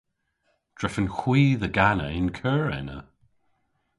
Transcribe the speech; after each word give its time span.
Drefen 0.77 1.07
hwi 1.17 1.41
dhe 1.61 1.69
gana 1.77 2.07
y'n 2.17 2.29
keur 2.37 2.67
ena. 2.79 2.99